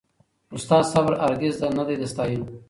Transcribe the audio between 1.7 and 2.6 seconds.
نه دی د ستایلو